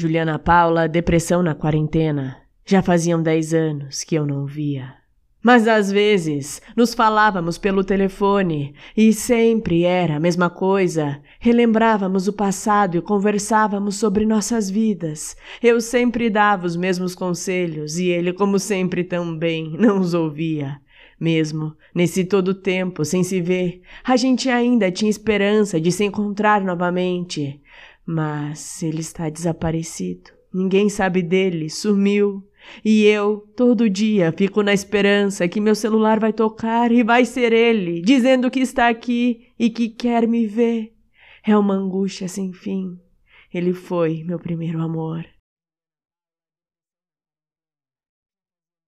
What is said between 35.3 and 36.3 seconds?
que meu celular